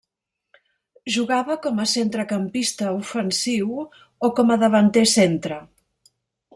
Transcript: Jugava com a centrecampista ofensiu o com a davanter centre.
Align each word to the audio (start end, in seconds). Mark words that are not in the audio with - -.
Jugava 1.15 1.57
com 1.65 1.83
a 1.83 1.85
centrecampista 1.91 2.89
ofensiu 3.03 3.77
o 4.31 4.35
com 4.41 4.57
a 4.57 4.61
davanter 4.67 5.09
centre. 5.17 5.65